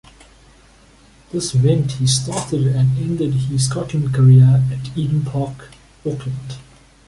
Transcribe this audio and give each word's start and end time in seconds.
This 1.31 1.53
meant 1.53 1.91
he 1.91 2.07
started 2.07 2.65
and 2.65 2.97
ended 2.97 3.35
his 3.35 3.67
Scotland 3.69 4.15
career 4.15 4.63
at 4.71 4.97
Eden 4.97 5.21
Park, 5.23 5.67
Auckland. 6.03 6.55